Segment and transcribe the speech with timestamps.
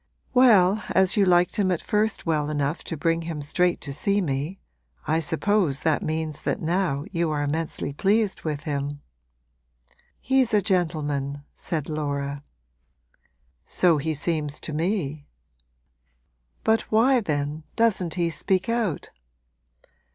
[0.33, 4.19] 'Well, as you liked him at first well enough to bring him straight to see
[4.19, 4.59] me,
[5.05, 9.01] I suppose that means that now you are immensely pleased with him.'
[10.19, 12.43] 'He's a gentleman,' said Laura.
[13.63, 15.27] 'So he seems to me.
[16.63, 19.11] But why then doesn't he speak out?'